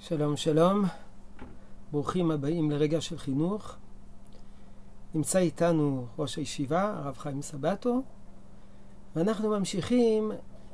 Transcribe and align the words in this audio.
שלום 0.00 0.36
שלום, 0.36 0.84
ברוכים 1.92 2.30
הבאים 2.30 2.70
לרגע 2.70 3.00
של 3.00 3.18
חינוך. 3.18 3.76
נמצא 5.14 5.38
איתנו 5.38 6.06
ראש 6.18 6.36
הישיבה, 6.36 6.82
הרב 6.82 7.16
חיים 7.18 7.42
סבטו, 7.42 8.02
ואנחנו 9.16 9.48
ממשיכים 9.48 10.32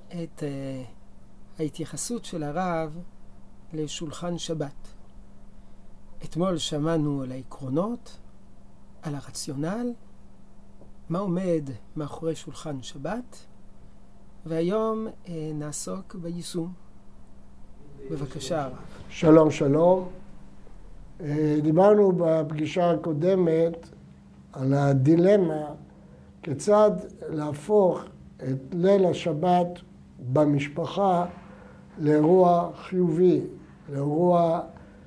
את 0.08 0.42
uh, 0.42 1.58
ההתייחסות 1.58 2.24
של 2.24 2.42
הרב 2.42 2.98
לשולחן 3.72 4.38
שבת. 4.38 4.88
אתמול 6.24 6.58
שמענו 6.58 7.22
על 7.22 7.32
העקרונות, 7.32 8.18
על 9.02 9.14
הרציונל, 9.14 9.92
מה 11.08 11.18
עומד 11.18 11.70
מאחורי 11.96 12.36
שולחן 12.36 12.82
שבת, 12.82 13.46
והיום 14.46 15.06
uh, 15.06 15.28
נעסוק 15.54 16.14
ביישום. 16.14 16.84
בבקשה, 18.10 18.62
הרב. 18.62 18.72
שלום, 19.08 19.50
שלום. 19.50 20.08
אה, 21.20 21.56
דיברנו 21.62 22.12
בפגישה 22.16 22.90
הקודמת 22.90 23.88
על 24.52 24.74
הדילמה 24.74 25.66
כיצד 26.42 26.90
להפוך 27.28 28.04
את 28.36 28.58
ליל 28.72 29.06
השבת 29.06 29.66
במשפחה 30.32 31.26
לאירוע 31.98 32.70
חיובי, 32.76 33.40
לאירוע 33.92 34.60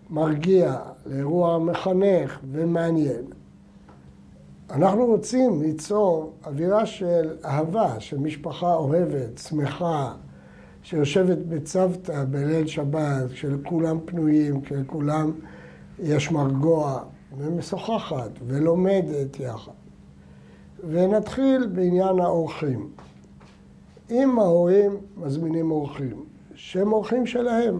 מרגיע, 0.10 0.80
לאירוע 1.06 1.60
מחנך 1.60 2.40
ומעניין. 2.52 3.26
אנחנו 4.70 5.06
רוצים 5.06 5.62
ליצור 5.62 6.34
אווירה 6.46 6.86
של 6.86 7.38
אהבה, 7.46 8.00
של 8.00 8.18
משפחה 8.18 8.74
אוהבת, 8.74 9.38
שמחה, 9.38 10.14
שיושבת 10.88 11.38
בצוותא 11.38 12.24
בליל 12.32 12.68
שבת, 12.68 13.32
כשלכולם 13.32 13.98
פנויים, 14.06 14.62
כשלכולם 14.62 15.32
יש 16.00 16.32
מרגוע, 16.32 17.04
ומשוחחת 17.38 18.30
ולומדת 18.48 19.40
יחד. 19.40 19.72
ונתחיל 20.90 21.68
בעניין 21.68 22.20
האורחים. 22.20 22.90
אם 24.12 24.40
ההורים 24.40 24.98
מזמינים 25.18 25.72
אורחים, 25.72 26.24
שהם 26.56 26.94
אורחים 26.94 27.26
שלהם, 27.26 27.80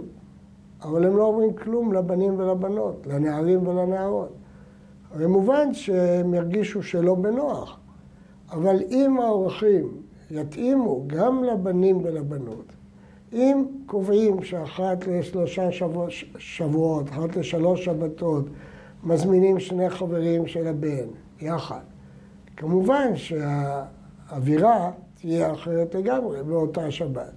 אבל 0.82 1.06
הם 1.06 1.18
לא 1.18 1.24
אומרים 1.24 1.54
כלום 1.54 1.94
לבנים 1.94 2.40
ולבנות, 2.40 3.08
לנערים 3.08 3.68
ולנערות. 3.68 4.34
הרי 5.12 5.28
מובן 5.28 5.74
שהם 5.74 6.34
ירגישו 6.34 6.84
שלא 6.84 7.16
בנוח, 7.16 7.80
אבל 8.52 8.78
אם 8.90 9.20
האורחים 9.20 9.92
יתאימו 10.32 11.04
גם 11.08 11.44
לבנים 11.44 11.98
ולבנות, 12.04 12.77
אם 13.34 13.66
קובעים 13.86 14.44
שאחת 14.44 15.08
לשלושה 15.08 15.72
שבוע, 15.72 16.08
שבועות, 16.38 17.10
אחת 17.10 17.36
לשלוש 17.36 17.86
שבתות, 17.86 18.46
מזמינים 19.04 19.60
שני 19.60 19.90
חברים 19.90 20.48
של 20.48 20.68
הבן 20.68 21.08
יחד, 21.42 21.82
כמובן 22.58 23.12
שהאווירה 23.16 24.92
תהיה 25.22 25.54
אחרת 25.54 25.96
לגמרי 25.96 26.44
באותה 26.44 26.92
שבת, 26.92 27.32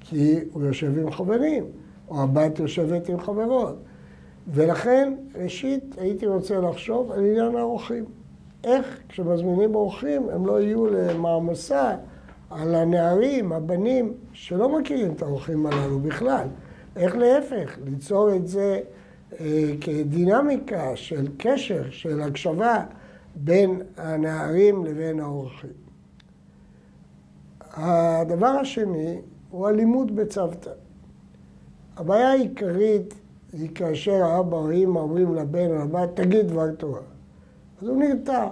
כי 0.00 0.38
הוא 0.52 0.62
יושב 0.64 0.98
עם 0.98 1.10
חברים, 1.10 1.64
או 2.08 2.22
הבת 2.22 2.58
יושבת 2.58 3.08
עם 3.08 3.20
חברות. 3.20 3.76
ולכן, 4.48 5.14
ראשית, 5.34 5.94
הייתי 5.98 6.26
רוצה 6.26 6.60
לחשוב 6.60 7.12
על 7.12 7.24
עניין 7.24 7.56
האורחים. 7.56 8.04
איך 8.64 9.00
כשמזמינים 9.08 9.74
אורחים 9.74 10.28
הם 10.28 10.46
לא 10.46 10.60
יהיו 10.60 10.86
למעמסה 10.86 11.96
על 12.54 12.74
הנערים, 12.74 13.52
הבנים, 13.52 14.14
שלא 14.32 14.78
מכירים 14.78 15.12
את 15.12 15.22
האורחים 15.22 15.66
הללו 15.66 16.00
בכלל. 16.00 16.48
איך 16.96 17.16
להפך, 17.16 17.78
ליצור 17.84 18.34
את 18.34 18.48
זה 18.48 18.80
אה, 19.40 19.70
כדינמיקה 19.80 20.96
של 20.96 21.28
קשר, 21.38 21.82
של 21.90 22.20
הקשבה 22.22 22.84
בין 23.34 23.80
הנערים 23.96 24.84
לבין 24.84 25.20
האורחים. 25.20 25.70
הדבר 27.72 28.46
השני 28.46 29.20
הוא 29.50 29.68
הלימוד 29.68 30.16
בצוותא. 30.16 30.70
הבעיה 31.96 32.30
העיקרית 32.30 33.14
היא 33.52 33.68
כאשר 33.74 34.24
האבא 34.24 34.56
או 34.56 34.70
האמא 34.70 34.98
אומרים 34.98 35.34
לבן 35.34 35.70
או 35.70 35.74
לבת, 35.74 36.08
תגיד 36.14 36.46
דבר 36.46 36.72
תורה. 36.72 37.00
אז 37.82 37.88
הוא 37.88 38.02
נרתע, 38.02 38.48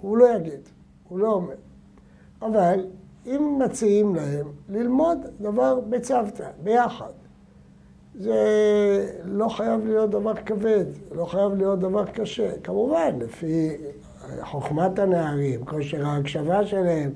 הוא 0.00 0.16
לא 0.16 0.36
יגיד, 0.36 0.68
הוא 1.08 1.18
לא 1.18 1.32
אומר. 1.32 1.54
אבל 2.42 2.86
אם 3.26 3.58
מציעים 3.64 4.14
להם 4.14 4.46
ללמוד 4.68 5.18
דבר 5.40 5.80
בצוותא, 5.88 6.48
ביחד. 6.62 7.10
זה 8.18 8.36
לא 9.24 9.48
חייב 9.48 9.86
להיות 9.86 10.10
דבר 10.10 10.34
כבד, 10.34 10.84
לא 11.12 11.24
חייב 11.24 11.54
להיות 11.54 11.80
דבר 11.80 12.04
קשה. 12.04 12.50
כמובן, 12.62 13.18
לפי 13.18 13.70
חוכמת 14.40 14.98
הנערים, 14.98 15.64
כושר 15.64 16.06
ההקשבה 16.06 16.66
שלהם, 16.66 17.10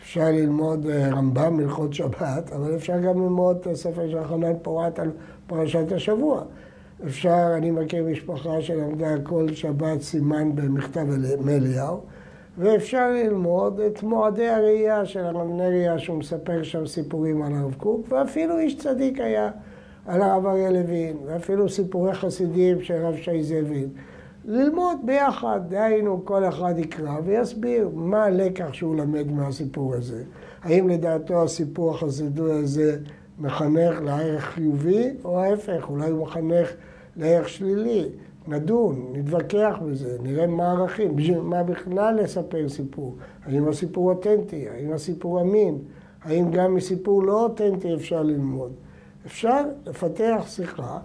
אפשר 0.00 0.24
ללמוד 0.24 0.86
אה, 0.86 1.08
רמב"ם 1.08 1.56
מלכות 1.56 1.94
שבת, 1.94 2.52
אבל 2.52 2.74
אפשר 2.74 3.00
גם 3.00 3.22
ללמוד 3.22 3.56
את 3.56 3.66
הספר 3.66 4.10
של 4.10 4.24
חנן 4.24 4.52
פורת 4.62 4.98
על 4.98 5.10
פרשת 5.46 5.92
השבוע. 5.92 6.42
אפשר, 7.06 7.52
אני 7.56 7.70
מכיר 7.70 8.04
משפחה 8.04 8.62
שלמדה 8.62 9.14
כל 9.22 9.46
שבת 9.52 10.00
סימן 10.00 10.56
במכתב 10.56 11.06
אליהו. 11.48 12.00
ואפשר 12.58 13.10
ללמוד 13.10 13.80
את 13.80 14.02
מועדי 14.02 14.48
הראייה 14.48 15.04
של 15.06 15.20
הרב 15.20 15.48
נריה, 15.50 15.98
שהוא 15.98 16.18
מספר 16.18 16.62
שם 16.62 16.86
סיפורים 16.86 17.42
על 17.42 17.52
הרב 17.54 17.74
קוק, 17.74 18.06
ואפילו 18.08 18.58
איש 18.58 18.78
צדיק 18.78 19.20
היה 19.20 19.50
על 20.06 20.22
הרב 20.22 20.46
אריה 20.46 20.70
לוין, 20.70 21.16
ואפילו 21.26 21.68
סיפורי 21.68 22.14
חסידים 22.14 22.82
של 22.82 22.94
הרב 22.94 23.16
שי 23.16 23.42
זבין. 23.42 23.88
ללמוד 24.44 24.98
ביחד, 25.04 25.60
דהיינו 25.68 26.24
כל 26.24 26.44
אחד 26.44 26.74
יקרא 26.78 27.18
ויסביר 27.24 27.88
מה 27.94 28.24
הלקח 28.24 28.72
שהוא 28.72 28.96
למד 28.96 29.32
מהסיפור 29.32 29.94
הזה. 29.94 30.22
האם 30.62 30.88
לדעתו 30.88 31.42
הסיפור 31.42 31.94
החסידי 31.94 32.52
הזה 32.52 32.98
מחנך 33.38 34.00
לערך 34.04 34.44
חיובי, 34.44 35.10
או 35.24 35.40
ההפך, 35.40 35.86
אולי 35.90 36.10
הוא 36.10 36.22
מחנך 36.22 36.72
לערך 37.16 37.48
שלילי. 37.48 38.08
נדון, 38.48 39.12
נתווכח 39.12 39.76
בזה, 39.86 40.16
נראה 40.22 40.46
מה 40.46 40.70
הערכים, 40.70 41.16
בשביל 41.16 41.40
מה 41.40 41.62
בכלל 41.62 42.20
לספר 42.22 42.68
סיפור. 42.68 43.16
האם 43.44 43.68
הסיפור 43.68 44.10
אותנטי, 44.10 44.68
האם 44.68 44.92
הסיפור 44.92 45.40
אמין, 45.40 45.78
האם 46.22 46.50
גם 46.50 46.74
מסיפור 46.74 47.22
לא 47.22 47.42
אותנטי 47.42 47.94
אפשר 47.94 48.22
ללמוד. 48.22 48.72
אפשר 49.26 49.64
לפתח 49.86 50.44
שיחה 50.46 50.98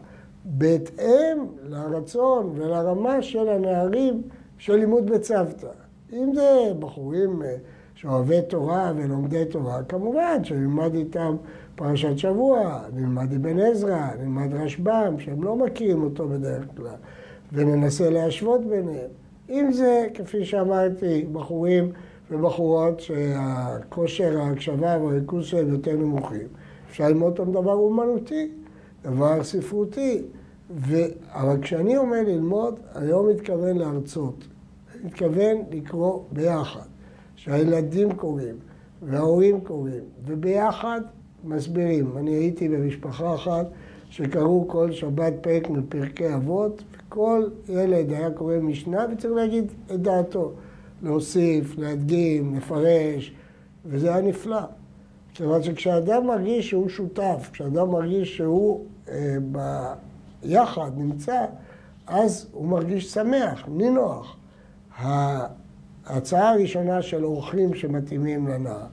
בהתאם 0.46 1.46
לרצון 1.64 2.52
ולרמה 2.56 3.22
של 3.22 3.50
הנערים 3.50 4.22
של 4.58 4.76
לימוד 4.76 5.12
בצוותא. 5.12 5.68
אם 6.14 6.32
זה 6.36 6.72
בחורים 6.80 7.44
אה, 7.44 7.56
שאוהבי 7.96 8.42
תורה 8.42 8.94
ולומדי 8.96 9.46
תורה, 9.46 9.84
כמובן 9.84 10.44
שנלמד 10.44 10.94
איתם 10.96 11.36
פרשת 11.84 12.18
שבוע, 12.18 12.82
נלמד 12.94 13.34
אבן 13.34 13.60
עזרא, 13.60 14.08
נלמד 14.20 14.54
רשב"ם, 14.54 15.16
שהם 15.20 15.44
לא 15.44 15.56
מכירים 15.56 16.04
אותו 16.04 16.28
בדרך 16.28 16.66
כלל. 16.78 16.96
וננסה 17.54 18.10
להשוות 18.10 18.66
ביניהם. 18.66 19.10
אם 19.50 19.72
זה, 19.72 20.08
כפי 20.14 20.46
שאמרתי, 20.46 21.26
בחורים 21.32 21.92
ובחורות 22.32 23.00
שהכושר 23.00 24.42
ההקשבה 24.42 24.98
והריכוז 25.02 25.46
שלהם 25.46 25.70
יותר 25.70 25.96
נמוכים, 25.96 26.48
אפשר 26.90 27.08
ללמוד 27.08 27.40
אותם 27.40 27.52
דבר 27.52 27.74
אומנותי, 27.74 28.52
דבר 29.04 29.44
ספרותי. 29.44 30.22
ו... 30.76 30.96
אבל 31.30 31.62
כשאני 31.62 31.98
אומר 31.98 32.22
ללמוד, 32.28 32.80
אני 32.96 33.10
לא 33.10 33.30
מתכוון 33.30 33.78
להרצות. 33.78 34.44
אני 34.94 35.04
מתכוון 35.04 35.58
לקרוא 35.72 36.24
ביחד, 36.32 36.88
שהילדים 37.36 38.12
קוראים 38.12 38.56
וההורים 39.02 39.62
קוראים, 39.62 40.04
וביחד 40.26 41.02
מסבירים. 41.44 42.18
אני 42.18 42.32
הייתי 42.32 42.70
במשפחה 42.70 43.36
אחת 43.36 43.66
שקראו 44.10 44.68
כל 44.68 44.92
שבת 44.92 45.34
פרק 45.42 45.70
מפרקי 45.70 46.36
אבות, 46.36 46.84
כל 47.10 47.50
ילד 47.70 48.12
היה 48.12 48.32
קורא 48.32 48.56
משנה 48.58 49.06
וצריך 49.12 49.34
להגיד 49.34 49.72
את 49.94 50.02
דעתו. 50.02 50.52
להוסיף, 51.04 51.78
להדגים, 51.78 52.56
לפרש, 52.56 53.34
וזה 53.86 54.14
היה 54.14 54.22
נפלא. 54.22 54.62
כיוון 55.34 55.64
שכשאדם 55.64 56.28
מרגיש 56.28 56.70
שהוא 56.70 56.90
שותף, 56.90 57.50
כשאדם 57.54 57.90
מרגיש 57.90 58.38
שהוא 58.38 58.86
אה, 59.10 59.36
ביחד 60.44 60.92
נמצא, 60.98 61.46
אז 62.08 62.48
הוא 62.52 62.68
מרגיש 62.68 63.14
שמח, 63.14 63.64
נינוח. 63.68 64.38
ההצעה 66.06 66.50
הראשונה 66.50 67.02
של 67.02 67.26
אורחים 67.26 67.74
שמתאימים 67.74 68.48
לנער, 68.48 68.86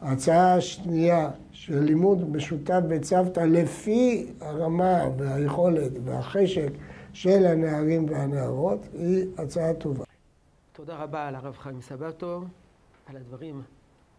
ההצעה 0.00 0.54
השנייה 0.54 1.30
של 1.52 1.78
לימוד 1.78 2.30
משותף 2.30 2.80
בצוותא 2.88 3.40
לפי 3.40 4.32
הרמה 4.40 4.98
והיכולת 5.18 5.92
והחשק 6.04 6.72
של 7.12 7.46
הנערים 7.46 8.10
והנערות 8.10 8.80
היא 8.92 9.26
הצעה 9.38 9.74
טובה. 9.74 10.04
תודה 10.72 10.96
רבה 10.96 11.28
על 11.28 11.34
הרב 11.34 11.56
חיים 11.56 11.80
סבתו, 11.80 12.44
על 13.06 13.16
הדברים 13.16 13.62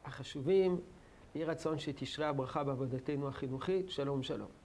החשובים. 0.06 0.78
יהי 1.36 1.46
רצון 1.46 1.80
שתשרה 1.80 2.30
הברכה 2.30 2.64
בעבודתנו 2.64 3.28
החינוכית. 3.28 3.90
שלום 3.90 4.24
שלום. 4.24 4.61